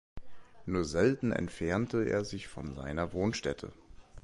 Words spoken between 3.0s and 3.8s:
Wohnstätte.